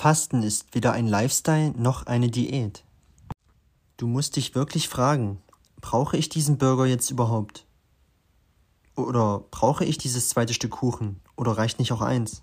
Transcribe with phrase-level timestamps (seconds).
[0.00, 2.84] Fasten ist weder ein Lifestyle noch eine Diät.
[3.98, 5.42] Du musst dich wirklich fragen,
[5.82, 7.66] brauche ich diesen Burger jetzt überhaupt?
[8.96, 11.20] Oder brauche ich dieses zweite Stück Kuchen?
[11.36, 12.42] Oder reicht nicht auch eins?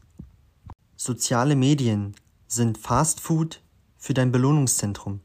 [0.97, 2.13] Soziale Medien
[2.48, 3.64] sind Fast Food
[3.98, 5.21] für dein Belohnungszentrum.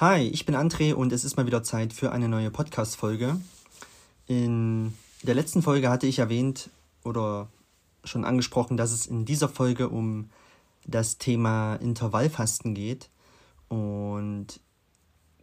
[0.00, 3.38] Hi, ich bin André und es ist mal wieder Zeit für eine neue Podcast-Folge.
[4.26, 6.70] In der letzten Folge hatte ich erwähnt
[7.04, 7.50] oder
[8.04, 10.30] schon angesprochen, dass es in dieser Folge um
[10.86, 13.10] das Thema Intervallfasten geht.
[13.68, 14.58] Und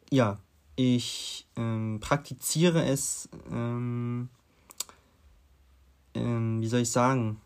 [0.09, 0.39] ja,
[0.75, 4.29] ich ähm, praktiziere es, ähm,
[6.15, 7.39] ähm, wie soll ich sagen,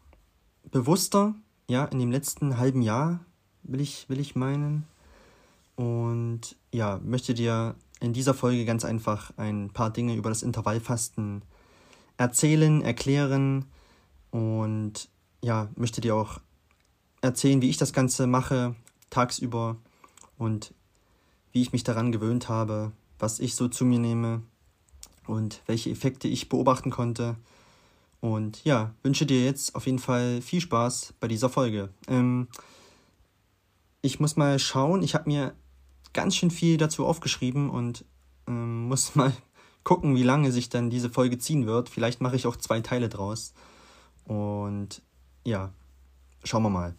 [0.72, 1.36] bewusster,
[1.68, 3.20] ja, in dem letzten halben Jahr,
[3.64, 4.88] will ich, will ich meinen
[5.82, 11.42] und ja, möchte dir in dieser Folge ganz einfach ein paar Dinge über das Intervallfasten
[12.18, 13.66] erzählen, erklären
[14.30, 15.10] und
[15.42, 16.40] ja, möchte dir auch
[17.22, 18.76] erzählen, wie ich das Ganze mache
[19.10, 19.76] tagsüber
[20.38, 20.76] und
[21.52, 24.44] wie ich mich daran gewöhnt habe, was ich so zu mir nehme
[25.26, 27.38] und welche Effekte ich beobachten konnte.
[28.20, 31.90] Und ja, wünsche dir jetzt auf jeden Fall viel Spaß bei dieser Folge.
[32.08, 32.50] Ähm,
[34.04, 35.56] ich muss mal schauen, ich habe mir
[36.14, 38.06] ganz schön viel dazu aufgeschrieben und
[38.48, 39.34] ähm, muss mal
[39.84, 41.90] gucken, wie lange sich dann diese Folge ziehen wird.
[41.90, 43.54] Vielleicht mache ich auch zwei Teile draus.
[44.26, 45.02] Und
[45.44, 45.72] ja,
[46.44, 46.96] schauen wir mal.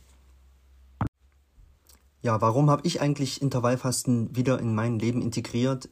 [2.22, 5.88] Ja, warum habe ich eigentlich Intervallfasten wieder in mein Leben integriert?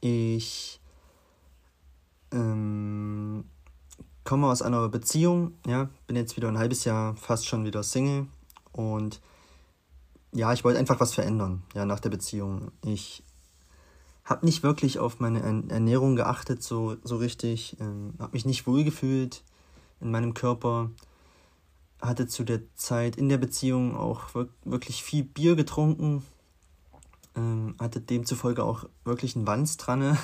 [0.00, 0.80] Ich
[2.32, 3.44] ähm,
[4.22, 8.26] komme aus einer Beziehung, ja, bin jetzt wieder ein halbes Jahr fast schon wieder Single
[8.72, 9.20] und
[10.32, 12.70] ja, ich wollte einfach was verändern, ja, nach der Beziehung.
[12.84, 13.22] Ich
[14.24, 19.42] habe nicht wirklich auf meine Ernährung geachtet, so, so richtig, ähm, habe mich nicht wohlgefühlt
[20.00, 20.90] in meinem Körper,
[22.00, 24.28] hatte zu der Zeit in der Beziehung auch
[24.64, 26.24] wirklich viel Bier getrunken,
[27.34, 30.18] ähm, hatte demzufolge auch wirklich einen Wanz dran.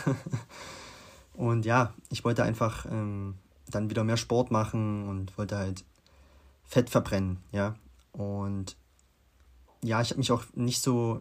[1.34, 3.37] und ja, ich wollte einfach ähm,
[3.69, 5.84] dann wieder mehr Sport machen und wollte halt
[6.64, 7.75] Fett verbrennen, ja.
[8.12, 8.76] Und
[9.84, 11.20] ja, ich habe mich auch nicht so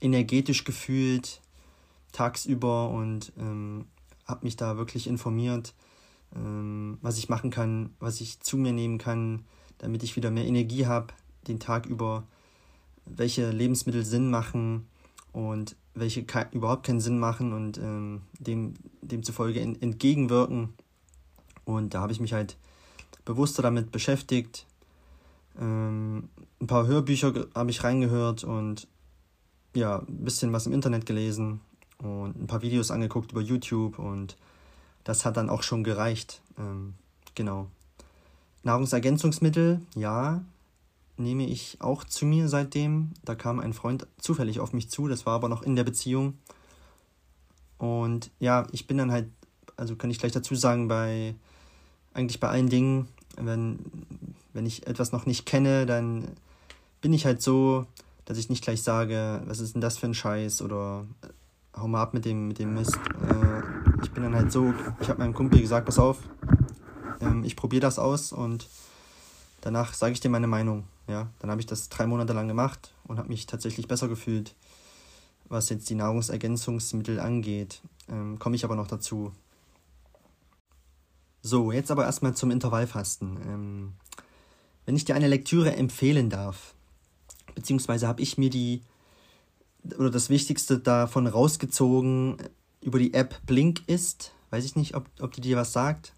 [0.00, 1.40] energetisch gefühlt
[2.12, 3.86] tagsüber und ähm,
[4.24, 5.74] habe mich da wirklich informiert,
[6.34, 9.44] ähm, was ich machen kann, was ich zu mir nehmen kann,
[9.78, 11.12] damit ich wieder mehr Energie habe
[11.46, 12.24] den Tag über,
[13.06, 14.86] welche Lebensmittel Sinn machen
[15.32, 20.74] und welche überhaupt keinen Sinn machen und ähm, dem, demzufolge entgegenwirken.
[21.64, 22.56] Und da habe ich mich halt
[23.24, 24.66] bewusster damit beschäftigt,
[25.58, 26.28] ähm,
[26.60, 28.86] ein paar Hörbücher habe ich reingehört und
[29.74, 31.60] ja, ein bisschen was im Internet gelesen
[31.98, 34.36] und ein paar Videos angeguckt über YouTube und
[35.04, 36.42] das hat dann auch schon gereicht.
[36.58, 36.94] Ähm,
[37.34, 37.68] genau.
[38.62, 40.42] Nahrungsergänzungsmittel, ja,
[41.16, 43.12] nehme ich auch zu mir seitdem.
[43.24, 46.34] Da kam ein Freund zufällig auf mich zu, das war aber noch in der Beziehung.
[47.78, 49.28] Und ja, ich bin dann halt,
[49.76, 51.34] also kann ich gleich dazu sagen, bei
[52.12, 53.78] eigentlich bei allen Dingen, wenn,
[54.52, 56.28] wenn ich etwas noch nicht kenne, dann
[57.00, 57.86] bin ich halt so,
[58.24, 61.88] dass ich nicht gleich sage, was ist denn das für ein Scheiß oder äh, hau
[61.88, 62.96] mal ab mit dem, mit dem Mist.
[62.96, 66.18] Äh, ich bin dann halt so, ich habe meinem Kumpel gesagt, pass auf,
[67.20, 68.68] ähm, ich probiere das aus und
[69.60, 70.84] danach sage ich dir meine Meinung.
[71.08, 74.54] Ja, dann habe ich das drei Monate lang gemacht und habe mich tatsächlich besser gefühlt,
[75.48, 77.80] was jetzt die Nahrungsergänzungsmittel angeht.
[78.08, 79.32] Ähm, Komme ich aber noch dazu.
[81.42, 83.38] So, jetzt aber erstmal zum Intervallfasten.
[83.46, 83.92] Ähm,
[84.86, 86.74] wenn ich dir eine Lektüre empfehlen darf,
[87.54, 88.82] beziehungsweise habe ich mir die
[89.98, 92.36] oder das Wichtigste davon rausgezogen
[92.80, 94.32] über die App Blink ist.
[94.50, 96.12] Weiß ich nicht, ob, ob die dir was sagt.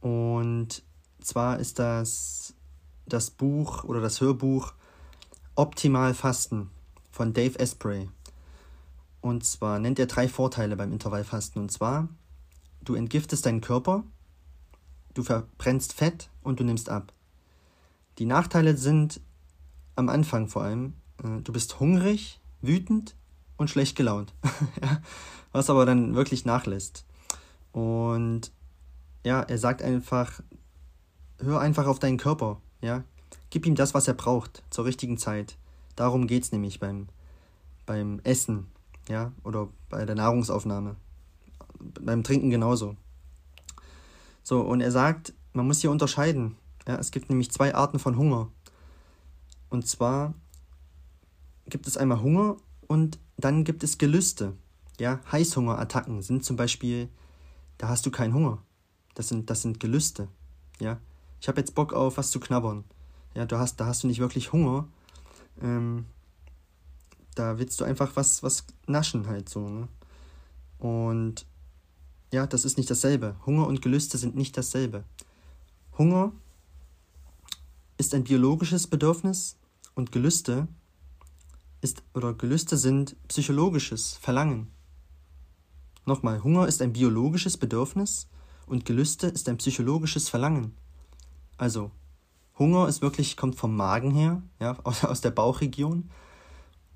[0.00, 0.82] Und
[1.20, 2.54] zwar ist das
[3.06, 4.72] das Buch oder das Hörbuch
[5.54, 6.70] Optimal Fasten
[7.10, 8.08] von Dave Asprey.
[9.20, 11.60] Und zwar nennt er drei Vorteile beim Intervallfasten.
[11.60, 12.08] Und zwar,
[12.82, 14.02] du entgiftest deinen Körper,
[15.14, 17.12] du verbrennst Fett und du nimmst ab.
[18.18, 19.20] Die Nachteile sind
[19.96, 23.14] am Anfang vor allem, äh, du bist hungrig, wütend
[23.56, 24.34] und schlecht gelaunt.
[25.52, 27.04] Was aber dann wirklich nachlässt.
[27.72, 28.52] Und
[29.24, 30.40] ja, er sagt einfach,
[31.38, 33.04] hör einfach auf deinen Körper, ja.
[33.50, 35.58] Gib ihm das, was er braucht, zur richtigen Zeit.
[35.94, 37.08] Darum geht es nämlich beim,
[37.84, 38.68] beim Essen,
[39.08, 40.96] ja, oder bei der Nahrungsaufnahme.
[42.00, 42.96] Beim Trinken genauso.
[44.42, 46.56] So, und er sagt, man muss hier unterscheiden.
[46.86, 48.50] Ja, es gibt nämlich zwei Arten von Hunger.
[49.70, 50.34] Und zwar
[51.66, 52.56] gibt es einmal Hunger
[52.88, 54.54] und dann gibt es Gelüste.
[55.00, 57.08] Ja, Heißhungerattacken sind zum Beispiel,
[57.78, 58.62] da hast du keinen Hunger.
[59.14, 60.28] Das sind, das sind Gelüste.
[60.80, 60.98] Ja,
[61.40, 62.84] ich habe jetzt Bock auf was zu knabbern.
[63.34, 64.86] Ja, du hast, da hast du nicht wirklich Hunger.
[65.60, 66.06] Ähm,
[67.34, 69.68] da willst du einfach was, was naschen halt so.
[69.68, 69.88] Ne?
[70.78, 71.46] Und
[72.32, 73.36] ja, das ist nicht dasselbe.
[73.46, 75.04] Hunger und Gelüste sind nicht dasselbe.
[75.96, 76.32] Hunger
[78.02, 79.56] ist ein biologisches Bedürfnis
[79.94, 80.66] und Gelüste
[81.82, 84.72] ist oder Gelüste sind psychologisches Verlangen.
[86.04, 88.26] Nochmal, Hunger ist ein biologisches Bedürfnis
[88.66, 90.74] und Gelüste ist ein psychologisches Verlangen.
[91.58, 91.92] Also,
[92.58, 96.10] Hunger ist wirklich, kommt vom Magen her, ja, aus, aus der Bauchregion.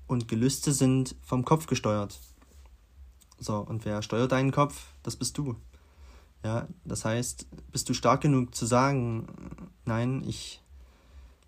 [0.07, 2.19] Und Gelüste sind vom Kopf gesteuert.
[3.39, 4.87] So, und wer steuert deinen Kopf?
[5.03, 5.55] Das bist du.
[6.43, 9.25] Ja, das heißt, bist du stark genug zu sagen,
[9.85, 10.61] nein, ich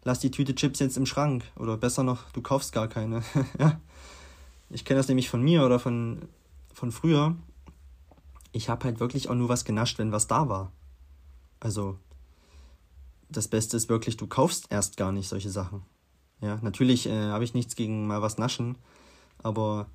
[0.03, 1.43] lass die Tüte Chips jetzt im Schrank.
[1.55, 3.23] Oder besser noch, du kaufst gar keine.
[3.59, 3.79] ja.
[4.69, 6.21] Ich kenne das nämlich von mir oder von,
[6.73, 7.35] von früher.
[8.51, 10.71] Ich habe halt wirklich auch nur was genascht, wenn was da war.
[11.59, 11.97] Also,
[13.29, 15.83] das Beste ist wirklich, du kaufst erst gar nicht solche Sachen.
[16.41, 18.77] Ja, natürlich äh, habe ich nichts gegen mal was naschen,
[19.43, 19.87] aber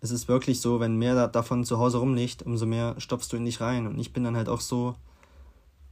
[0.00, 3.36] es ist wirklich so, wenn mehr da, davon zu Hause rumliegt, umso mehr stopfst du
[3.36, 3.86] in dich rein.
[3.86, 4.94] Und ich bin dann halt auch so,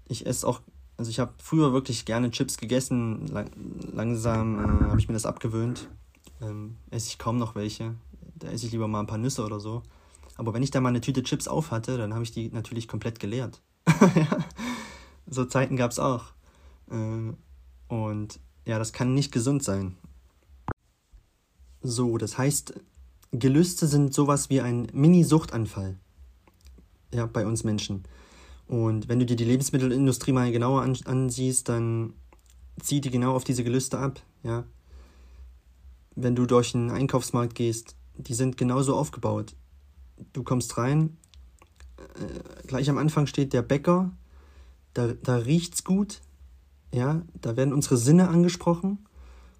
[0.06, 0.60] ich esse auch,
[0.98, 3.50] also ich habe früher wirklich gerne Chips gegessen, lang,
[3.92, 5.88] langsam äh, habe ich mir das abgewöhnt.
[6.42, 7.94] Ähm, esse ich kaum noch welche.
[8.34, 9.82] Da esse ich lieber mal ein paar Nüsse oder so.
[10.36, 12.88] Aber wenn ich da mal eine Tüte Chips auf hatte, dann habe ich die natürlich
[12.88, 13.62] komplett geleert.
[14.14, 14.38] ja.
[15.26, 16.24] So Zeiten gab es auch.
[16.90, 17.32] Äh,
[17.88, 19.96] und ja, das kann nicht gesund sein.
[21.80, 22.74] So, das heißt,
[23.30, 25.96] Gelüste sind sowas wie ein Mini-Suchtanfall.
[27.14, 28.04] Ja, bei uns Menschen.
[28.68, 32.12] Und wenn du dir die Lebensmittelindustrie mal genauer ansiehst, dann
[32.80, 34.20] zieht die genau auf diese Gelüste ab.
[34.42, 34.64] Ja.
[36.14, 39.56] Wenn du durch einen Einkaufsmarkt gehst, die sind genauso aufgebaut.
[40.34, 41.16] Du kommst rein,
[41.96, 44.10] äh, gleich am Anfang steht der Bäcker,
[44.92, 46.20] da, da riecht's gut,
[46.92, 48.98] ja, da werden unsere Sinne angesprochen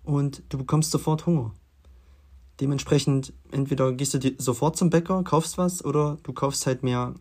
[0.03, 1.55] und du bekommst sofort Hunger.
[2.61, 7.15] Dementsprechend, entweder gehst du sofort zum Bäcker, kaufst was, oder du kaufst halt mehr,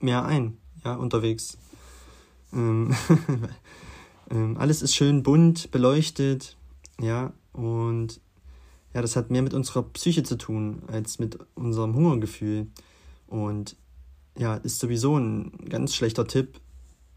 [0.00, 1.58] mehr ein, ja, unterwegs.
[2.52, 2.94] Ähm,
[4.30, 6.56] ähm, alles ist schön bunt, beleuchtet,
[7.00, 8.20] ja, und
[8.94, 12.66] ja, das hat mehr mit unserer Psyche zu tun, als mit unserem Hungergefühl.
[13.26, 13.76] Und
[14.36, 16.60] ja, ist sowieso ein ganz schlechter Tipp,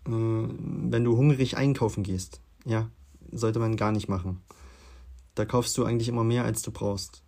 [0.07, 2.39] äh, wenn du hungrig einkaufen gehst.
[2.65, 2.89] Ja,
[3.31, 4.41] sollte man gar nicht machen.
[5.35, 7.21] Da kaufst du eigentlich immer mehr, als du brauchst.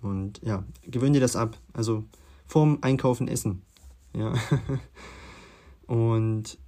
[0.00, 1.56] Und ja, gewöhn dir das ab.
[1.72, 2.04] Also
[2.46, 3.62] vorm Einkaufen essen.
[4.16, 4.34] Ja.
[5.92, 6.58] Und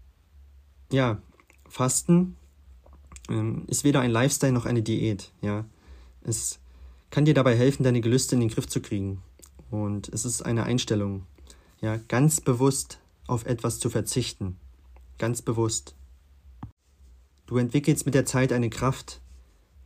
[0.93, 1.23] ja,
[1.69, 2.37] Fasten
[3.31, 5.33] ähm, ist weder ein Lifestyle noch eine Diät.
[5.41, 5.65] Ja.
[6.23, 6.59] Es
[7.11, 9.23] kann dir dabei helfen, deine Gelüste in den Griff zu kriegen.
[9.71, 11.27] Und es ist eine Einstellung.
[11.81, 14.59] Ja, ganz bewusst auf etwas zu verzichten
[15.19, 15.95] ganz bewusst.
[17.47, 19.21] Du entwickelst mit der Zeit eine Kraft,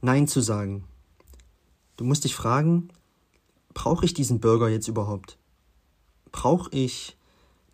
[0.00, 0.84] Nein zu sagen.
[1.96, 2.88] Du musst dich fragen,
[3.74, 5.38] brauche ich diesen Burger jetzt überhaupt?
[6.30, 7.16] Brauche ich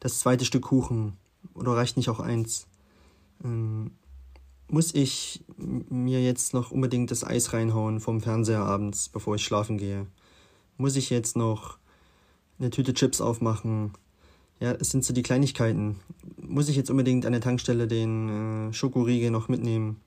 [0.00, 1.16] das zweite Stück Kuchen
[1.54, 2.66] oder reicht nicht auch eins?
[3.44, 3.92] Ähm,
[4.68, 9.78] muss ich mir jetzt noch unbedingt das Eis reinhauen vom Fernseher abends, bevor ich schlafen
[9.78, 10.06] gehe?
[10.78, 11.78] Muss ich jetzt noch
[12.58, 13.92] eine Tüte Chips aufmachen?
[14.60, 16.00] Ja, es sind so die Kleinigkeiten.
[16.40, 20.00] Muss ich jetzt unbedingt an der Tankstelle den äh, Schokoriegel noch mitnehmen?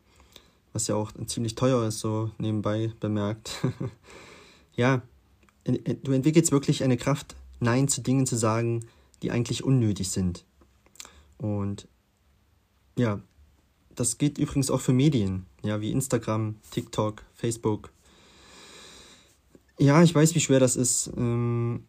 [0.73, 3.65] Was ja auch ziemlich teuer ist, so nebenbei bemerkt.
[4.75, 5.01] ja,
[5.65, 8.85] du entwickelst wirklich eine Kraft, Nein zu Dingen zu sagen,
[9.21, 10.45] die eigentlich unnötig sind.
[11.37, 11.87] Und
[12.97, 13.21] ja,
[13.95, 17.91] das geht übrigens auch für Medien, ja, wie Instagram, TikTok, Facebook.
[19.79, 21.85] Ja, ich weiß, wie schwer das ist, ähm,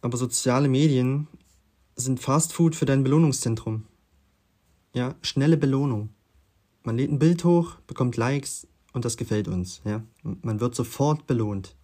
[0.00, 1.28] aber soziale Medien
[1.96, 3.84] sind Fast Food für dein Belohnungszentrum.
[4.94, 6.10] Ja, schnelle Belohnung.
[6.82, 9.80] Man lädt ein Bild hoch, bekommt Likes und das gefällt uns.
[9.84, 11.74] Ja, man wird sofort belohnt.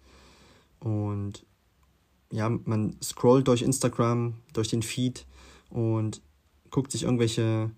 [0.79, 1.45] Und
[2.31, 5.25] ja, man scrollt durch Instagram, durch den Feed
[5.69, 6.21] und
[6.71, 7.71] guckt sich irgendwelche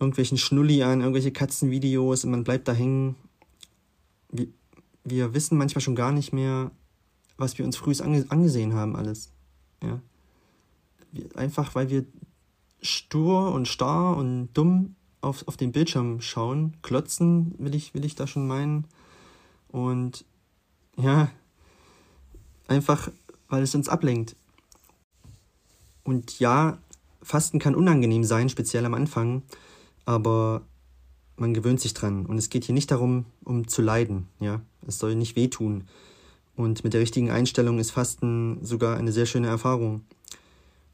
[0.00, 3.16] irgendwelchen Schnulli an, irgendwelche Katzenvideos und man bleibt da hängen.
[4.30, 4.46] Wir,
[5.04, 6.70] wir wissen manchmal schon gar nicht mehr,
[7.36, 9.32] was wir uns früh angesehen haben, alles.
[9.82, 10.00] Ja
[11.34, 12.04] einfach weil wir
[12.80, 16.76] stur und starr und dumm auf, auf den Bildschirm schauen.
[16.82, 18.84] Klotzen will ich, will ich da schon meinen.
[19.68, 20.24] Und
[20.96, 21.30] ja,
[22.68, 23.10] einfach
[23.48, 24.36] weil es uns ablenkt.
[26.04, 26.78] Und ja,
[27.22, 29.42] Fasten kann unangenehm sein, speziell am Anfang,
[30.04, 30.62] aber
[31.36, 32.26] man gewöhnt sich dran.
[32.26, 34.60] Und es geht hier nicht darum, um zu leiden, ja.
[34.86, 35.84] Es soll nicht wehtun.
[36.56, 40.02] Und mit der richtigen Einstellung ist Fasten sogar eine sehr schöne Erfahrung,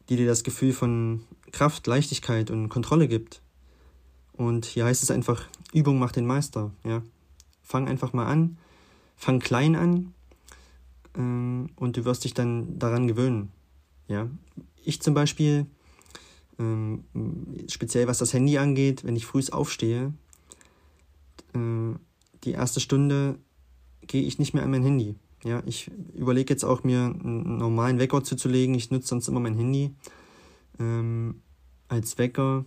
[0.08, 3.40] die dir das Gefühl von Kraft, Leichtigkeit und Kontrolle gibt.
[4.36, 6.70] Und hier heißt es einfach, Übung macht den Meister.
[6.84, 7.02] Ja?
[7.62, 8.58] Fang einfach mal an,
[9.16, 10.12] fang klein an
[11.16, 13.50] ähm, und du wirst dich dann daran gewöhnen.
[14.08, 14.28] Ja?
[14.84, 15.66] Ich zum Beispiel,
[16.58, 17.04] ähm,
[17.68, 20.12] speziell was das Handy angeht, wenn ich früh aufstehe,
[21.54, 21.94] äh,
[22.44, 23.38] die erste Stunde
[24.06, 25.16] gehe ich nicht mehr an mein Handy.
[25.44, 28.74] Ja, ich überlege jetzt auch mir einen normalen Wecker zuzulegen.
[28.74, 29.94] Ich nutze sonst immer mein Handy
[30.78, 31.42] ähm,
[31.88, 32.64] als Wecker.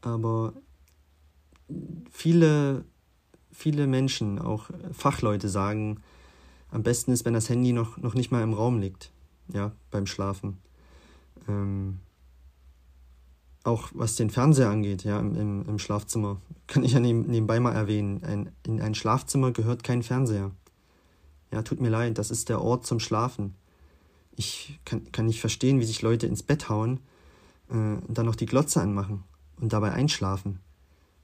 [0.00, 0.54] Aber
[2.10, 2.84] viele,
[3.52, 6.00] viele Menschen, auch Fachleute sagen,
[6.70, 9.12] am besten ist, wenn das Handy noch, noch nicht mal im Raum liegt,
[9.52, 10.58] ja, beim Schlafen.
[11.46, 12.00] Ähm,
[13.64, 17.72] auch was den Fernseher angeht, ja, im, im, im Schlafzimmer, kann ich ja nebenbei mal
[17.72, 18.22] erwähnen.
[18.22, 20.50] Ein, in ein Schlafzimmer gehört kein Fernseher.
[21.50, 23.54] Ja, tut mir leid, das ist der Ort zum Schlafen.
[24.36, 27.00] Ich kann, kann nicht verstehen, wie sich Leute ins Bett hauen
[27.70, 29.24] äh, und dann noch die Glotze anmachen
[29.60, 30.60] und dabei einschlafen.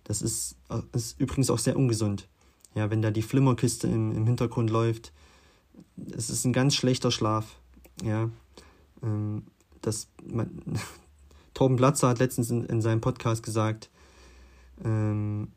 [0.04, 0.56] Das ist,
[0.92, 2.26] ist übrigens auch sehr ungesund.
[2.74, 5.12] Ja, wenn da die Flimmerkiste im, im Hintergrund läuft,
[6.12, 7.56] es ist ein ganz schlechter Schlaf.
[8.02, 8.30] Ja,
[9.02, 9.42] ähm,
[9.82, 10.62] das, man,
[11.60, 13.90] Torben Platzer hat letztens in, in seinem Podcast gesagt,
[14.82, 15.48] ähm,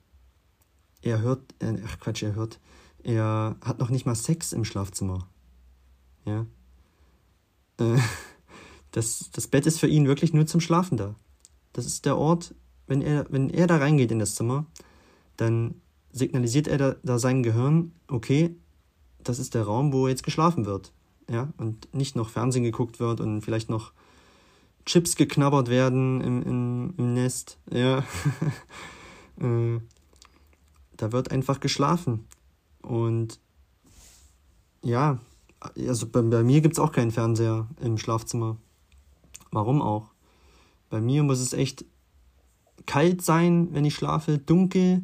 [1.02, 2.60] er hört, äh, ach Quatsch, er hört,
[3.04, 5.30] er hat noch nicht mal Sex im Schlafzimmer.
[6.26, 6.46] Ja.
[7.80, 7.98] Äh,
[8.92, 11.16] das, das Bett ist für ihn wirklich nur zum Schlafen da.
[11.72, 12.54] Das ist der Ort,
[12.86, 14.66] wenn er, wenn er da reingeht in das Zimmer,
[15.38, 15.76] dann
[16.12, 18.54] signalisiert er da, da sein Gehirn, okay,
[19.24, 20.92] das ist der Raum, wo jetzt geschlafen wird.
[21.30, 23.94] Ja, und nicht noch Fernsehen geguckt wird und vielleicht noch
[24.86, 27.58] Chips geknabbert werden im, im, im Nest.
[27.72, 28.00] Ja.
[29.40, 29.80] äh,
[30.98, 32.26] da wird einfach geschlafen.
[32.82, 33.40] Und
[34.82, 35.20] ja,
[35.88, 38.58] also bei, bei mir gibt es auch keinen Fernseher im Schlafzimmer.
[39.52, 40.12] Warum auch?
[40.90, 41.86] Bei mir muss es echt
[42.86, 45.04] kalt sein, wenn ich schlafe, dunkel,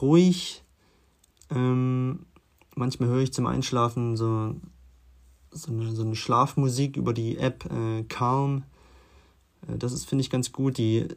[0.00, 0.64] ruhig.
[1.50, 2.26] Ähm,
[2.74, 4.56] manchmal höre ich zum Einschlafen so,
[5.50, 8.64] so, eine, so eine Schlafmusik über die App äh, Calm.
[9.66, 10.78] Äh, das ist, finde ich, ganz gut.
[10.78, 11.08] Die,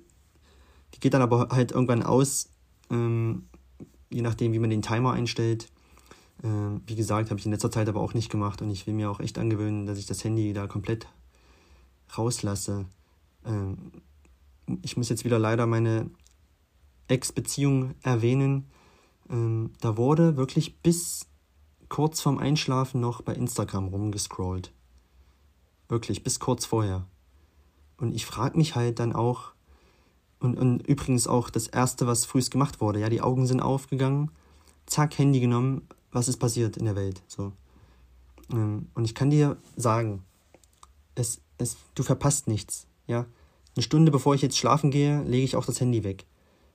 [0.94, 2.50] die geht dann aber halt irgendwann aus.
[2.90, 3.44] Ähm,
[4.10, 5.70] je nachdem, wie man den Timer einstellt.
[6.44, 8.94] Ähm, wie gesagt, habe ich in letzter Zeit aber auch nicht gemacht und ich will
[8.94, 11.08] mir auch echt angewöhnen, dass ich das Handy da komplett
[12.18, 12.86] rauslasse.
[13.46, 13.92] Ähm,
[14.82, 16.10] ich muss jetzt wieder leider meine
[17.08, 18.68] Ex-Beziehung erwähnen.
[19.30, 21.28] Ähm, da wurde wirklich bis
[21.90, 24.72] kurz vorm Einschlafen noch bei Instagram rumgescrollt.
[25.90, 27.06] Wirklich, bis kurz vorher.
[28.02, 29.52] Und ich frage mich halt dann auch,
[30.40, 33.00] und, und übrigens auch das Erste, was frühst gemacht wurde.
[33.00, 34.32] Ja, die Augen sind aufgegangen,
[34.88, 37.22] zack, Handy genommen, was ist passiert in der Welt.
[37.28, 37.54] So.
[38.52, 40.24] Ähm, und ich kann dir sagen,
[41.14, 42.88] es, es, du verpasst nichts.
[43.06, 43.28] Ja?
[43.76, 46.26] Eine Stunde bevor ich jetzt schlafen gehe, lege ich auch das Handy weg.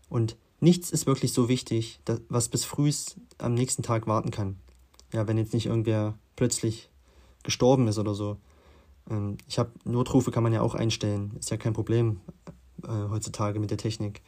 [0.09, 4.61] Und nichts ist wirklich so wichtig, was bis frühst am nächsten Tag warten kann.
[5.13, 6.89] Ja, wenn jetzt nicht irgendwer plötzlich
[7.43, 8.37] gestorben ist oder so.
[9.11, 12.21] Ähm, ich habe Notrufe kann man ja auch einstellen, ist ja kein Problem
[12.85, 14.23] äh, heutzutage mit der Technik.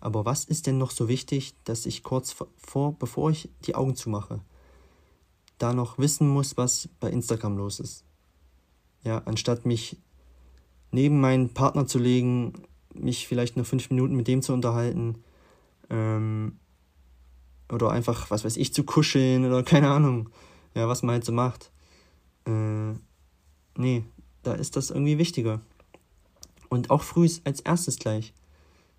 [0.00, 3.96] Aber was ist denn noch so wichtig, dass ich kurz vor, bevor ich die Augen
[3.96, 4.40] zumache,
[5.58, 8.04] da noch wissen muss, was bei Instagram los ist?
[9.02, 9.96] Ja, anstatt mich
[10.90, 12.52] neben meinen Partner zu legen,
[12.94, 15.24] mich vielleicht nur fünf Minuten mit dem zu unterhalten,
[15.90, 16.58] ähm,
[17.72, 20.30] oder einfach, was weiß ich, zu kuscheln oder keine Ahnung,
[20.74, 21.70] ja, was man halt so macht.
[22.46, 22.92] Äh,
[23.76, 24.04] nee,
[24.46, 25.60] da ist das irgendwie wichtiger.
[26.68, 28.32] Und auch früh als erstes gleich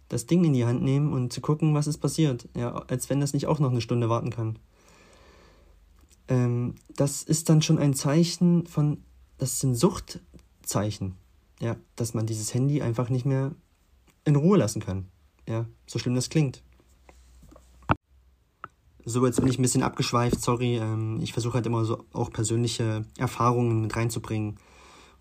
[0.09, 2.47] das Ding in die Hand nehmen und zu gucken, was ist passiert.
[2.55, 4.59] Ja, als wenn das nicht auch noch eine Stunde warten kann.
[6.27, 9.03] Ähm, das ist dann schon ein Zeichen von,
[9.37, 11.15] das sind Suchtzeichen.
[11.59, 13.51] Ja, dass man dieses Handy einfach nicht mehr
[14.25, 15.07] in Ruhe lassen kann.
[15.47, 16.61] Ja, so schlimm das klingt.
[19.07, 20.77] So, jetzt bin ich ein bisschen abgeschweift, sorry.
[20.77, 24.57] Ähm, ich versuche halt immer so auch persönliche Erfahrungen mit reinzubringen.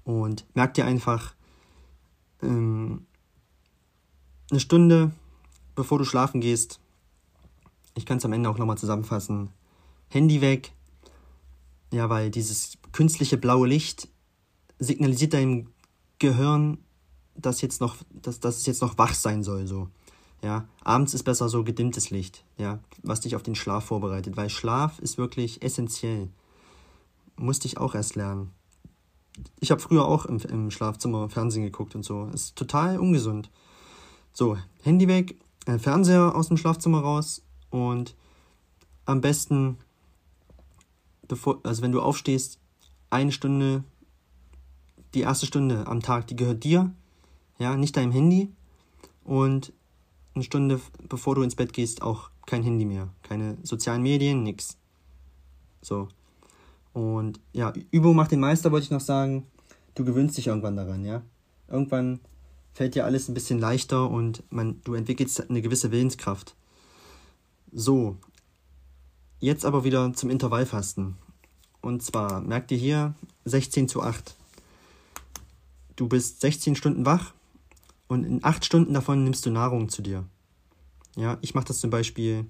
[0.04, 1.34] Und merkt ihr einfach,
[2.42, 3.06] ähm,
[4.50, 5.12] eine Stunde
[5.74, 6.80] bevor du schlafen gehst,
[7.94, 9.50] ich kann es am Ende auch nochmal zusammenfassen,
[10.08, 10.72] Handy weg,
[11.92, 14.08] ja, weil dieses künstliche blaue Licht
[14.78, 15.68] signalisiert deinem
[16.18, 16.78] Gehirn,
[17.36, 19.88] dass, jetzt noch, dass, dass es jetzt noch wach sein soll, so.
[20.42, 24.50] Ja, abends ist besser so gedimmtes Licht, ja, was dich auf den Schlaf vorbereitet, weil
[24.50, 26.28] Schlaf ist wirklich essentiell.
[27.36, 28.50] Musste ich auch erst lernen
[29.60, 32.26] ich habe früher auch im, im Schlafzimmer Fernsehen geguckt und so.
[32.26, 33.50] Ist total ungesund.
[34.32, 35.36] So, Handy weg,
[35.66, 38.14] äh, Fernseher aus dem Schlafzimmer raus und
[39.06, 39.78] am besten,
[41.28, 42.58] bevor, also wenn du aufstehst,
[43.10, 43.84] eine Stunde,
[45.14, 46.92] die erste Stunde am Tag, die gehört dir,
[47.58, 48.52] ja, nicht deinem Handy.
[49.22, 49.72] Und
[50.34, 54.76] eine Stunde bevor du ins Bett gehst, auch kein Handy mehr, keine sozialen Medien, nix.
[55.80, 56.08] So.
[56.94, 59.46] Und ja, Übung macht den Meister, wollte ich noch sagen.
[59.94, 61.22] Du gewöhnst dich irgendwann daran, ja.
[61.68, 62.20] Irgendwann
[62.72, 66.54] fällt dir alles ein bisschen leichter und man, du entwickelst eine gewisse Willenskraft.
[67.72, 68.16] So,
[69.40, 71.16] jetzt aber wieder zum Intervallfasten.
[71.80, 74.36] Und zwar, merkt ihr hier 16 zu 8.
[75.96, 77.34] Du bist 16 Stunden wach
[78.06, 80.24] und in 8 Stunden davon nimmst du Nahrung zu dir.
[81.16, 82.46] Ja, ich mache das zum Beispiel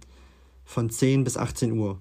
[0.64, 1.98] von 10 bis 18 Uhr.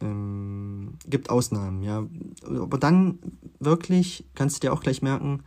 [0.00, 0.61] Ähm,
[1.06, 2.06] gibt Ausnahmen, ja.
[2.46, 3.18] Aber dann
[3.58, 5.42] wirklich, kannst du dir auch gleich merken,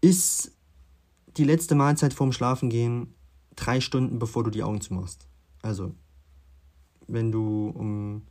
[0.00, 0.52] ist
[1.36, 3.14] die letzte Mahlzeit vorm Schlafengehen
[3.56, 5.26] drei Stunden bevor du die Augen zumachst.
[5.62, 5.94] Also,
[7.08, 8.22] wenn du um.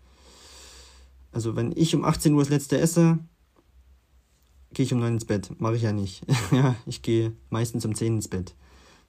[1.32, 3.20] Also, wenn ich um 18 Uhr das letzte esse,
[4.74, 5.60] gehe ich um 9 ins Bett.
[5.60, 6.26] Mache ich ja nicht.
[6.52, 8.56] ja, ich gehe meistens um 10 ins Bett.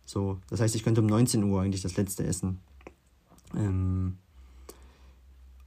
[0.04, 2.60] So, das heißt, ich könnte um 19 Uhr eigentlich das letzte essen.
[3.54, 4.18] Ähm,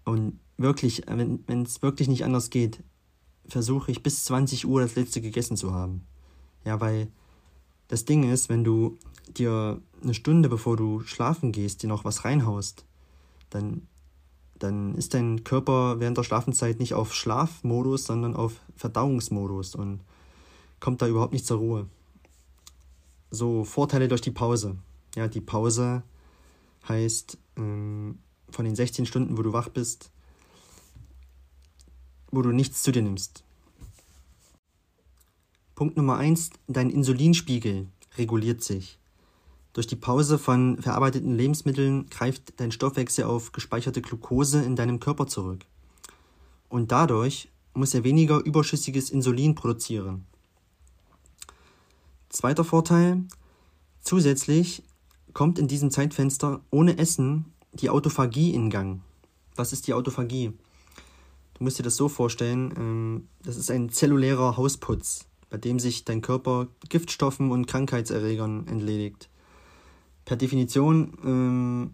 [0.03, 2.83] und wirklich, wenn es wirklich nicht anders geht,
[3.47, 6.05] versuche ich bis 20 Uhr das letzte gegessen zu haben.
[6.65, 7.07] Ja, weil
[7.87, 8.97] das Ding ist, wenn du
[9.27, 12.85] dir eine Stunde bevor du schlafen gehst, dir noch was reinhaust,
[13.49, 13.87] dann,
[14.59, 20.01] dann ist dein Körper während der Schlafenszeit nicht auf Schlafmodus, sondern auf Verdauungsmodus und
[20.79, 21.87] kommt da überhaupt nicht zur Ruhe
[23.31, 24.77] so Vorteile durch die Pause.
[25.15, 26.03] Ja, die Pause
[26.87, 30.11] heißt, ähm, von den 16 Stunden, wo du wach bist,
[32.31, 33.43] wo du nichts zu dir nimmst.
[35.75, 38.99] Punkt Nummer 1, dein Insulinspiegel reguliert sich.
[39.73, 45.27] Durch die Pause von verarbeiteten Lebensmitteln greift dein Stoffwechsel auf gespeicherte Glucose in deinem Körper
[45.27, 45.65] zurück.
[46.67, 50.25] Und dadurch muss er weniger überschüssiges Insulin produzieren.
[52.29, 53.23] Zweiter Vorteil,
[54.01, 54.83] zusätzlich
[55.33, 59.01] kommt in diesem Zeitfenster ohne Essen die Autophagie in Gang.
[59.55, 60.53] Was ist die Autophagie?
[61.59, 66.05] Du musst dir das so vorstellen, ähm, das ist ein zellulärer Hausputz, bei dem sich
[66.05, 69.29] dein Körper Giftstoffen und Krankheitserregern entledigt.
[70.23, 71.93] Per Definition, ähm,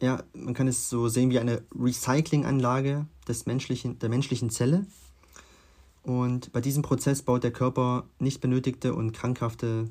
[0.00, 4.86] ja, man kann es so sehen wie eine Recyclinganlage des menschlichen, der menschlichen Zelle.
[6.04, 9.90] Und bei diesem Prozess baut der Körper nicht benötigte und krankhafte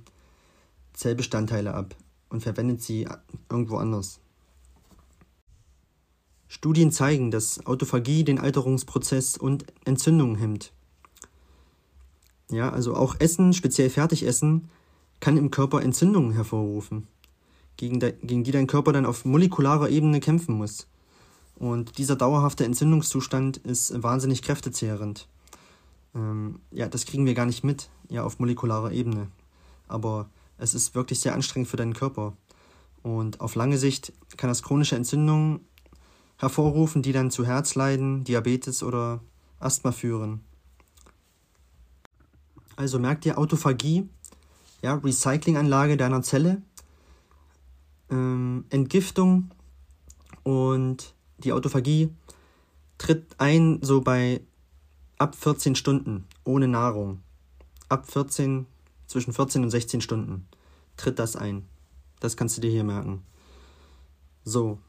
[0.94, 1.96] Zellbestandteile ab
[2.30, 3.08] und verwendet sie
[3.50, 4.22] irgendwo anders.
[6.50, 10.74] Studien zeigen, dass Autophagie den Alterungsprozess und Entzündungen hemmt.
[12.52, 14.70] Ja, also auch Essen, speziell Fertigessen,
[15.22, 17.08] kann im Körper Entzündungen hervorrufen,
[17.78, 20.88] gegen, de, gegen die dein Körper dann auf molekularer Ebene kämpfen muss.
[21.56, 25.30] Und dieser dauerhafte Entzündungszustand ist wahnsinnig kräftezehrend
[26.16, 29.28] ähm, ja, das kriegen wir gar nicht mit, ja, auf molekularer Ebene.
[29.88, 32.34] Aber es ist wirklich sehr anstrengend für deinen Körper.
[33.02, 35.62] Und auf lange Sicht kann das chronische Entzündungen
[36.40, 39.22] hervorrufen, die dann zu Herzleiden, Diabetes oder
[39.60, 40.42] Asthma führen.
[42.76, 44.08] Also merkt ihr Autophagie,
[44.82, 46.62] ja, Recyclinganlage deiner Zelle,
[48.10, 49.52] ähm, Entgiftung
[50.44, 52.10] und die Autophagie
[52.98, 54.42] tritt ein so bei
[55.18, 57.20] ab 14 Stunden ohne Nahrung,
[57.90, 58.66] ab 14,
[59.08, 60.48] zwischen 14 und 16 Stunden
[60.96, 61.68] tritt das ein.
[62.20, 63.24] Das kannst du dir hier merken.
[64.44, 64.80] So.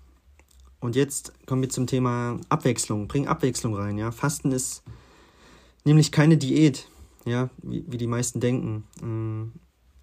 [0.80, 3.06] Und jetzt kommen wir zum Thema Abwechslung.
[3.06, 4.10] Bring Abwechslung rein, ja.
[4.10, 4.82] Fasten ist
[5.84, 6.88] nämlich keine Diät,
[7.26, 8.84] ja, wie, wie die meisten denken.
[9.02, 9.52] Ähm,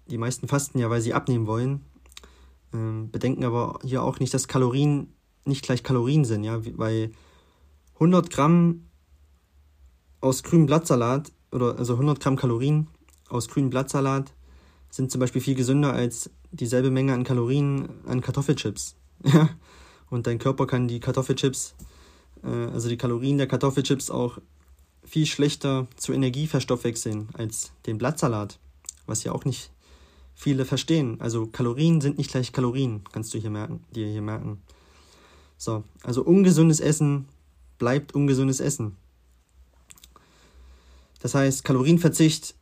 [0.06, 1.84] die meisten fasten ja, weil sie abnehmen wollen.
[2.72, 5.12] Ähm, bedenken aber hier auch nicht, dass Kalorien
[5.44, 7.10] nicht gleich Kalorien sind, ja, weil
[7.94, 8.84] 100 Gramm
[10.20, 12.88] aus grünem Blattsalat oder also 100 Gramm Kalorien
[13.28, 14.32] aus grünem Blattsalat
[14.90, 18.96] sind zum Beispiel viel gesünder als dieselbe Menge an Kalorien an Kartoffelchips.
[19.24, 19.48] Ja?
[20.10, 21.74] Und dein Körper kann die Kartoffelchips,
[22.42, 24.38] äh, also die Kalorien der Kartoffelchips auch
[25.04, 28.58] viel schlechter zu Energie verstoffwechseln als den Blattsalat,
[29.06, 29.70] was ja auch nicht
[30.34, 31.20] viele verstehen.
[31.20, 34.62] Also Kalorien sind nicht gleich Kalorien, kannst du hier merken, dir hier merken.
[35.56, 37.26] So, also ungesundes Essen
[37.78, 38.96] bleibt ungesundes Essen.
[41.20, 42.54] Das heißt, Kalorienverzicht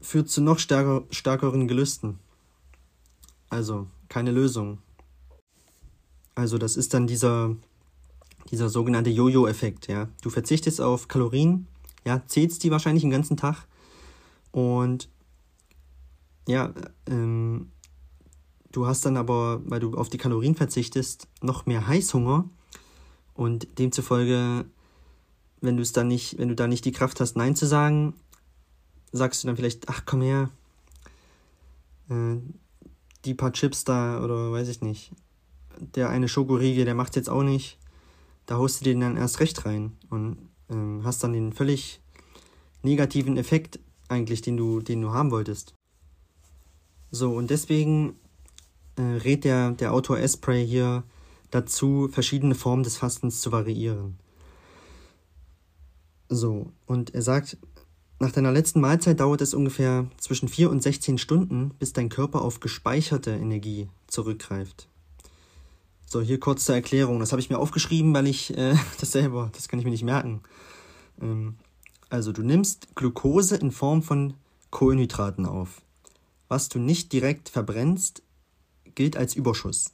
[0.00, 2.18] führt zu noch stärker, stärkeren Gelüsten.
[3.50, 4.78] Also keine Lösung.
[6.40, 7.54] Also das ist dann dieser,
[8.50, 9.88] dieser sogenannte Jojo-Effekt.
[9.88, 10.08] Ja?
[10.22, 11.66] Du verzichtest auf Kalorien,
[12.06, 13.66] ja, zählst die wahrscheinlich den ganzen Tag
[14.52, 15.10] und
[16.48, 16.72] ja,
[17.06, 17.70] ähm,
[18.72, 22.48] du hast dann aber, weil du auf die Kalorien verzichtest, noch mehr Heißhunger
[23.34, 24.64] und demzufolge
[25.60, 28.14] wenn du es dann nicht, wenn du da nicht die Kraft hast, Nein zu sagen,
[29.12, 30.48] sagst du dann vielleicht, ach komm her,
[32.08, 32.36] äh,
[33.26, 35.12] die paar Chips da oder weiß ich nicht,
[35.78, 37.78] der eine Schokoriegel, der macht jetzt auch nicht,
[38.46, 40.36] da haust du den dann erst recht rein und
[40.70, 42.00] ähm, hast dann den völlig
[42.82, 43.78] negativen Effekt
[44.08, 45.74] eigentlich, den du, den du haben wolltest.
[47.10, 48.14] So, und deswegen
[48.96, 51.04] äh, rät der, der Autor Espray hier
[51.50, 54.18] dazu, verschiedene Formen des Fastens zu variieren.
[56.28, 57.56] So, und er sagt,
[58.20, 62.42] nach deiner letzten Mahlzeit dauert es ungefähr zwischen 4 und 16 Stunden, bis dein Körper
[62.42, 64.89] auf gespeicherte Energie zurückgreift.
[66.12, 67.20] So, hier kurz zur Erklärung.
[67.20, 70.02] Das habe ich mir aufgeschrieben, weil ich äh, das selber, das kann ich mir nicht
[70.02, 70.42] merken.
[71.20, 71.54] Ähm,
[72.08, 74.34] also, du nimmst Glucose in Form von
[74.70, 75.82] Kohlenhydraten auf.
[76.48, 78.24] Was du nicht direkt verbrennst,
[78.96, 79.92] gilt als Überschuss.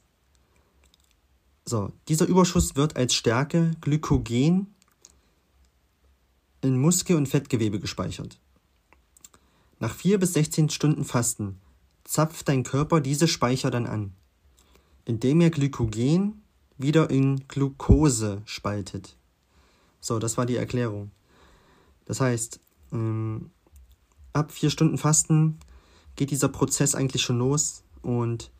[1.65, 4.73] So, dieser Überschuss wird als Stärke Glykogen
[6.61, 8.39] in Muskel- und Fettgewebe gespeichert.
[9.79, 11.59] Nach 4 bis 16 Stunden Fasten
[12.05, 14.15] zapft dein Körper diese Speicher dann an,
[15.07, 16.41] indem er Glykogen
[16.77, 19.15] wieder in Glucose spaltet.
[20.01, 21.11] So, das war die Erklärung.
[22.05, 22.59] Das heißt,
[22.91, 23.49] ähm,
[24.33, 25.59] ab 4 Stunden Fasten
[26.17, 28.51] geht dieser Prozess eigentlich schon los und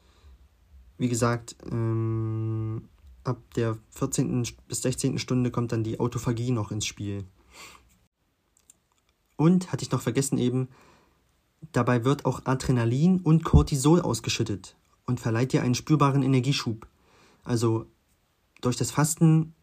[0.98, 2.88] wie gesagt, ähm,
[3.26, 4.48] ab der 14.
[4.70, 5.20] bis 16.
[5.20, 7.26] Stunde kommt dann die Autophagie noch ins Spiel.
[9.36, 10.70] Und, hatte ich noch vergessen eben,
[11.74, 14.78] dabei wird auch Adrenalin und Cortisol ausgeschüttet
[15.08, 16.86] und verleiht dir einen spürbaren Energieschub.
[17.44, 17.88] Also
[18.62, 19.56] durch das Fasten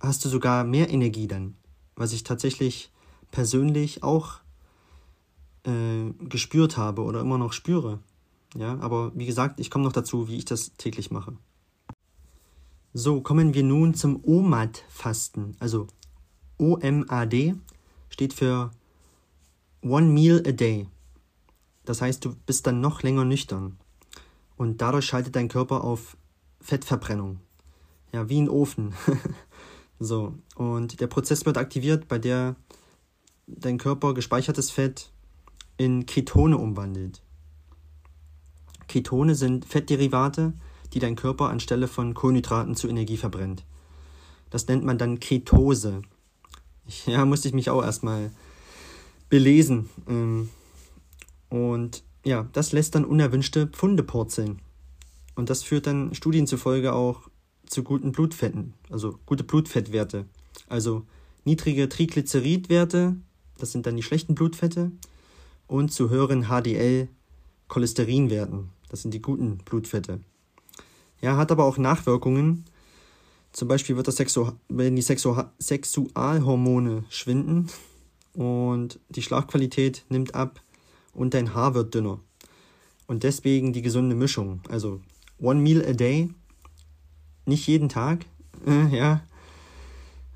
[0.00, 1.56] hast du sogar mehr Energie dann,
[1.96, 2.90] was ich tatsächlich
[3.30, 4.40] persönlich auch
[5.64, 7.98] äh, gespürt habe oder immer noch spüre.
[8.56, 11.36] Ja, aber wie gesagt, ich komme noch dazu, wie ich das täglich mache.
[12.92, 15.86] So, kommen wir nun zum OMAD-Fasten, also
[16.58, 17.54] OMAD
[18.08, 18.72] steht für
[19.82, 20.88] One Meal a Day.
[21.84, 23.78] Das heißt, du bist dann noch länger nüchtern.
[24.60, 26.18] Und dadurch schaltet dein Körper auf
[26.60, 27.40] Fettverbrennung.
[28.12, 28.92] Ja, wie ein Ofen.
[29.98, 30.34] so.
[30.54, 32.56] Und der Prozess wird aktiviert, bei der
[33.46, 35.12] dein Körper gespeichertes Fett
[35.78, 37.22] in Ketone umwandelt.
[38.86, 40.52] Ketone sind Fettderivate,
[40.92, 43.64] die dein Körper anstelle von Kohlenhydraten zu Energie verbrennt.
[44.50, 46.02] Das nennt man dann Ketose.
[47.06, 48.30] Ja, musste ich mich auch erstmal
[49.30, 49.88] belesen.
[50.06, 50.50] Ähm,
[51.48, 54.60] und ja, das lässt dann unerwünschte Pfunde purzeln.
[55.34, 57.28] Und das führt dann Studien zufolge auch
[57.66, 60.26] zu guten Blutfetten, also gute Blutfettwerte.
[60.68, 61.06] Also
[61.44, 63.16] niedrige Triglyceridwerte,
[63.58, 64.92] das sind dann die schlechten Blutfette,
[65.66, 70.20] und zu höheren HDL-Cholesterinwerten, das sind die guten Blutfette.
[71.20, 72.64] Ja, hat aber auch Nachwirkungen,
[73.52, 77.68] zum Beispiel wird das Sexu wenn die Sexu Sexualhormone schwinden
[78.34, 80.60] und die Schlafqualität nimmt ab
[81.12, 82.20] und dein Haar wird dünner.
[83.06, 84.60] Und deswegen die gesunde Mischung.
[84.68, 85.00] Also
[85.38, 86.30] one meal a day,
[87.46, 88.26] nicht jeden Tag,
[88.66, 89.22] äh, ja,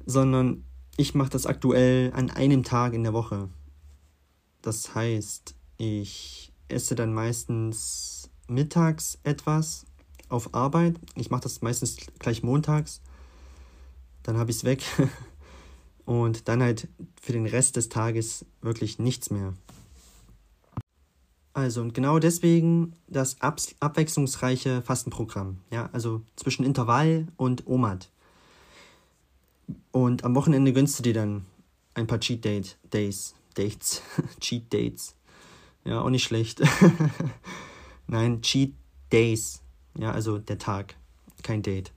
[0.06, 0.64] sondern
[0.96, 3.48] ich mache das aktuell an einem Tag in der Woche.
[4.62, 9.87] Das heißt, ich esse dann meistens mittags etwas
[10.28, 10.98] auf Arbeit.
[11.14, 13.00] Ich mache das meistens gleich montags.
[14.22, 14.82] Dann habe ich es weg.
[16.04, 16.88] Und dann halt
[17.20, 19.54] für den Rest des Tages wirklich nichts mehr.
[21.54, 25.58] Also, und genau deswegen das ab abwechslungsreiche Fastenprogramm.
[25.70, 28.10] Ja, also zwischen Intervall und OMAD.
[29.92, 31.46] Und am Wochenende gönnst du dir dann
[31.94, 33.34] ein paar Cheat Date Days.
[33.54, 34.02] Dates.
[34.40, 35.14] Cheat Dates.
[35.84, 36.60] Ja, auch nicht schlecht.
[38.08, 38.74] Nein, Cheat
[39.12, 39.62] Days.
[39.96, 40.96] Ja, also der Tag,
[41.44, 41.92] kein Date.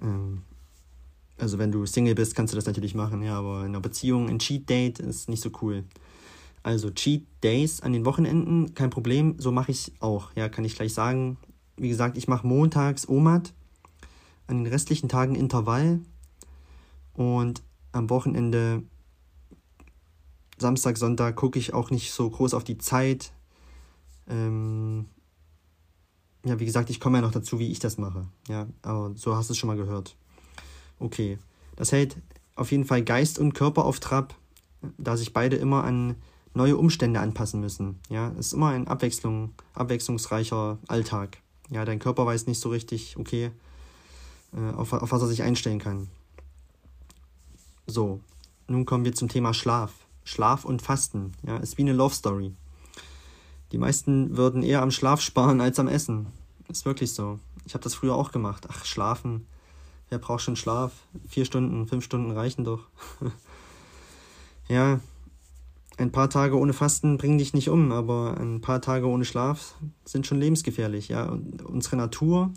[0.00, 0.42] Ähm,
[1.36, 4.30] also wenn du Single bist, kannst du das natürlich machen, ja, aber in einer Beziehung
[4.30, 5.84] ein Cheat Date ist nicht so cool.
[6.66, 10.74] Also Cheat Days an den Wochenenden, kein Problem, so mache ich auch, ja, kann ich
[10.74, 11.36] gleich sagen.
[11.76, 13.54] Wie gesagt, ich mache montags OMAD,
[14.48, 16.00] an den restlichen Tagen Intervall
[17.14, 18.82] und am Wochenende
[20.58, 23.30] Samstag, Sonntag gucke ich auch nicht so groß auf die Zeit.
[24.28, 25.04] Ähm,
[26.44, 28.26] ja, wie gesagt, ich komme ja noch dazu, wie ich das mache.
[28.48, 30.16] Ja, aber so hast du es schon mal gehört.
[30.98, 31.38] Okay.
[31.76, 32.16] Das hält
[32.56, 34.34] auf jeden Fall Geist und Körper auf Trab,
[34.98, 36.16] da sich beide immer an
[36.56, 38.00] neue Umstände anpassen müssen.
[38.08, 41.38] Ja, es ist immer ein Abwechslung, abwechslungsreicher Alltag.
[41.70, 43.50] Ja, dein Körper weiß nicht so richtig, okay,
[44.54, 46.08] äh, auf, auf was er sich einstellen kann.
[47.86, 48.20] So,
[48.66, 49.92] nun kommen wir zum Thema Schlaf.
[50.24, 51.32] Schlaf und Fasten.
[51.46, 52.52] Ja, ist wie eine Love Story.
[53.72, 56.26] Die meisten würden eher am Schlaf sparen als am Essen.
[56.68, 57.38] Ist wirklich so.
[57.64, 58.66] Ich habe das früher auch gemacht.
[58.70, 59.46] Ach, schlafen.
[60.08, 60.92] wer braucht schon Schlaf?
[61.28, 62.86] Vier Stunden, fünf Stunden reichen doch.
[64.68, 65.00] ja,
[65.96, 69.76] ein paar Tage ohne Fasten bringen dich nicht um, aber ein paar Tage ohne Schlaf
[70.04, 71.08] sind schon lebensgefährlich.
[71.08, 72.52] Ja, und unsere Natur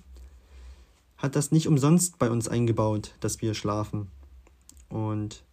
[1.18, 4.08] hat das nicht umsonst bei uns eingebaut, dass wir schlafen.
[4.90, 5.44] Und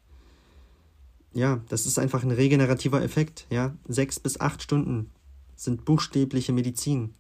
[1.32, 3.46] ja, das ist einfach ein regenerativer Effekt.
[3.50, 5.10] Ja, sechs bis acht Stunden
[5.54, 7.14] sind buchstäbliche Medizin.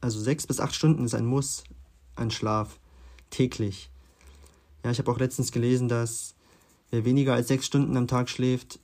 [0.00, 1.64] Also sechs bis acht Stunden ist ein Muss
[2.14, 2.78] an Schlaf
[3.30, 3.90] täglich.
[4.84, 6.34] Ja, ich habe auch letztens gelesen, dass
[6.90, 8.78] wer weniger als sechs Stunden am Tag schläft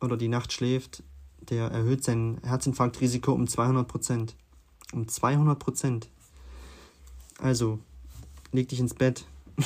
[0.00, 1.02] oder die Nacht schläft,
[1.40, 4.36] der erhöht sein Herzinfarktrisiko um 200 Prozent.
[4.92, 6.08] Um 200 Prozent.
[7.38, 7.78] Also,
[8.52, 9.26] leg dich ins Bett.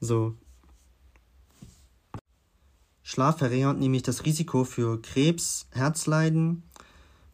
[0.00, 0.34] so.
[3.02, 6.62] Schlaf verringert nämlich das Risiko für Krebs, Herzleiden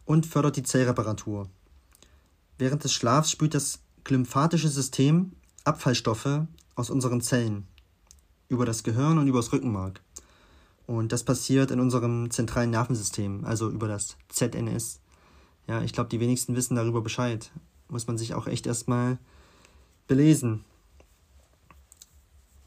[0.05, 1.49] und fördert die Zellreparatur.
[2.57, 5.33] Während des Schlafs spült das glymphatische System
[5.65, 7.67] Abfallstoffe aus unseren Zellen
[8.47, 10.01] über das Gehirn und über das Rückenmark.
[10.87, 14.99] Und das passiert in unserem zentralen Nervensystem, also über das ZNS.
[15.67, 17.51] Ja, ich glaube, die wenigsten wissen darüber Bescheid.
[17.89, 19.17] Muss man sich auch echt erstmal
[20.07, 20.63] belesen.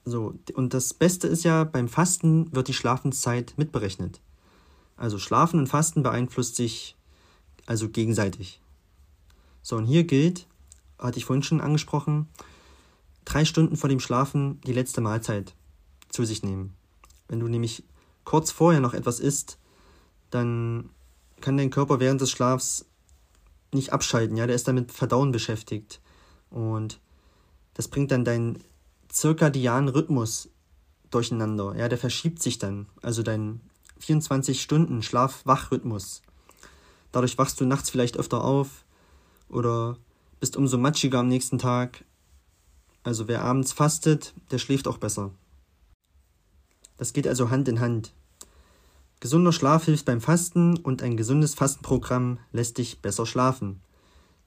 [0.04, 4.20] So, und das Beste ist ja, beim Fasten wird die Schlafenszeit mitberechnet.
[4.96, 6.96] Also Schlafen und Fasten beeinflusst sich
[7.66, 8.60] also gegenseitig.
[9.62, 10.46] So, und hier gilt,
[10.98, 12.28] hatte ich vorhin schon angesprochen,
[13.24, 15.54] drei Stunden vor dem Schlafen die letzte Mahlzeit
[16.08, 16.74] zu sich nehmen.
[17.28, 17.84] Wenn du nämlich
[18.28, 19.56] kurz vorher noch etwas isst,
[20.28, 20.90] dann
[21.40, 22.84] kann dein Körper während des Schlafs
[23.72, 26.02] nicht abschalten, ja, der ist dann mit Verdauen beschäftigt.
[26.50, 27.00] Und
[27.72, 28.62] das bringt dann deinen
[29.08, 30.50] zirkadianen Rhythmus
[31.10, 32.84] durcheinander, ja, der verschiebt sich dann.
[33.00, 33.62] Also dein
[33.98, 36.20] 24 Stunden Schlaf-Wach-Rhythmus.
[37.12, 38.84] Dadurch wachst du nachts vielleicht öfter auf,
[39.48, 39.96] oder
[40.38, 42.04] bist umso matschiger am nächsten Tag.
[43.04, 45.30] Also wer abends fastet, der schläft auch besser.
[46.98, 48.12] Das geht also Hand in Hand.
[49.20, 53.80] Gesunder Schlaf hilft beim Fasten und ein gesundes Fastenprogramm lässt dich besser schlafen.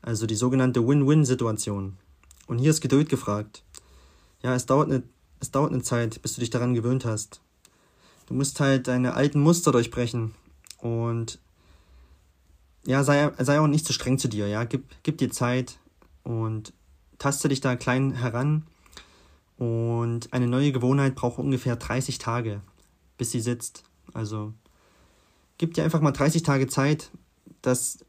[0.01, 1.97] Also die sogenannte Win-Win-Situation.
[2.47, 3.63] Und hier ist Geduld gefragt.
[4.41, 5.03] Ja, es dauert, eine,
[5.39, 7.41] es dauert eine Zeit, bis du dich daran gewöhnt hast.
[8.27, 10.33] Du musst halt deine alten Muster durchbrechen
[10.79, 11.39] und
[12.85, 14.63] ja, sei, sei auch nicht zu streng zu dir, ja.
[14.63, 15.77] Gib, gib dir Zeit
[16.23, 16.73] und
[17.19, 18.63] taste dich da klein heran.
[19.57, 22.61] Und eine neue Gewohnheit braucht ungefähr 30 Tage,
[23.17, 23.83] bis sie sitzt.
[24.13, 24.53] Also
[25.61, 27.11] gib dir einfach mal 30 Tage Zeit,
[27.61, 27.99] das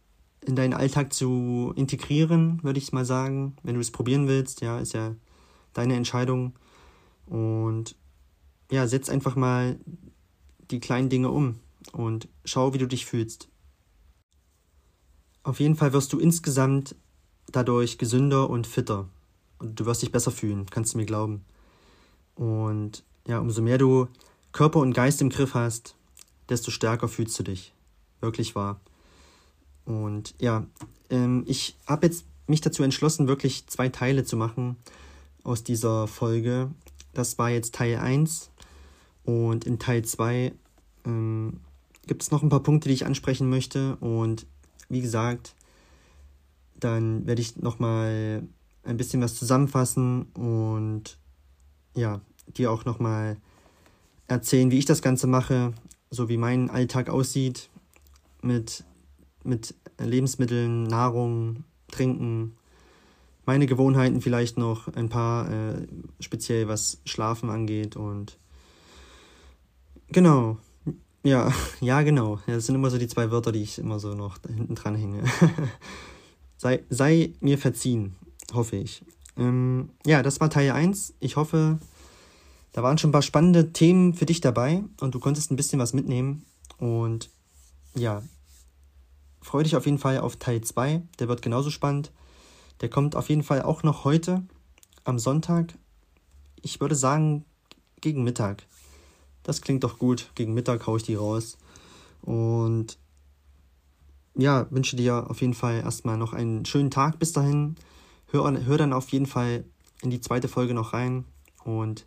[0.40, 3.56] in deinen Alltag zu integrieren, würde ich mal sagen.
[3.62, 5.14] Wenn du es probieren willst, ja, ist ja
[5.74, 6.54] deine Entscheidung.
[7.26, 7.94] Und
[8.70, 9.78] ja, setz einfach mal
[10.70, 11.56] die kleinen Dinge um
[11.92, 13.48] und schau, wie du dich fühlst.
[15.42, 16.96] Auf jeden Fall wirst du insgesamt
[17.50, 19.10] dadurch gesünder und fitter.
[19.58, 21.44] Und du wirst dich besser fühlen, kannst du mir glauben.
[22.34, 24.08] Und ja, umso mehr du
[24.52, 25.96] Körper und Geist im Griff hast,
[26.48, 27.72] desto stärker fühlst du dich.
[28.20, 28.80] Wirklich wahr.
[29.84, 30.66] Und ja,
[31.10, 34.76] ähm, ich habe jetzt mich dazu entschlossen, wirklich zwei Teile zu machen
[35.42, 36.70] aus dieser Folge.
[37.14, 38.50] Das war jetzt Teil 1.
[39.24, 40.52] Und in Teil 2
[41.04, 41.60] ähm,
[42.06, 43.96] gibt es noch ein paar Punkte, die ich ansprechen möchte.
[43.96, 44.46] Und
[44.88, 45.54] wie gesagt,
[46.78, 48.46] dann werde ich nochmal
[48.84, 51.18] ein bisschen was zusammenfassen und
[51.94, 53.36] ja, dir auch nochmal
[54.26, 55.72] erzählen, wie ich das Ganze mache,
[56.12, 57.70] so wie mein Alltag aussieht
[58.42, 58.84] mit,
[59.42, 62.54] mit Lebensmitteln, Nahrung, Trinken,
[63.46, 65.86] meine Gewohnheiten vielleicht noch, ein paar äh,
[66.20, 68.38] speziell was Schlafen angeht und
[70.08, 70.58] genau.
[71.24, 72.40] Ja, ja, genau.
[72.46, 75.24] Das sind immer so die zwei Wörter, die ich immer so noch hinten dran hänge.
[76.58, 78.16] sei, sei mir verziehen,
[78.52, 79.02] hoffe ich.
[79.38, 81.14] Ähm, ja, das war Teil 1.
[81.20, 81.78] Ich hoffe,
[82.72, 85.78] da waren schon ein paar spannende Themen für dich dabei und du konntest ein bisschen
[85.78, 86.44] was mitnehmen.
[86.78, 87.30] Und
[87.94, 88.22] ja,
[89.40, 91.02] freue dich auf jeden Fall auf Teil 2.
[91.18, 92.12] Der wird genauso spannend.
[92.80, 94.42] Der kommt auf jeden Fall auch noch heute
[95.04, 95.74] am Sonntag.
[96.62, 97.44] Ich würde sagen,
[98.00, 98.64] gegen Mittag.
[99.42, 100.30] Das klingt doch gut.
[100.34, 101.58] Gegen Mittag haue ich die raus.
[102.22, 102.98] Und
[104.34, 107.76] ja, wünsche dir auf jeden Fall erstmal noch einen schönen Tag bis dahin.
[108.28, 109.64] Hör, hör dann auf jeden Fall
[110.00, 111.24] in die zweite Folge noch rein.
[111.64, 112.06] Und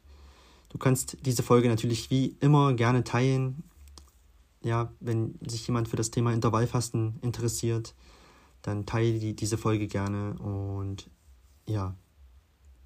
[0.75, 3.63] Du kannst diese Folge natürlich wie immer gerne teilen.
[4.61, 7.95] Ja, wenn sich jemand für das Thema Intervallfasten interessiert,
[8.61, 10.33] dann teile die, diese Folge gerne.
[10.33, 11.09] Und
[11.65, 11.95] ja,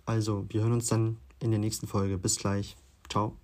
[0.06, 2.20] also wir hören uns dann in der nächsten Folge.
[2.20, 2.78] Bis gleich.
[3.10, 3.36] Ciao.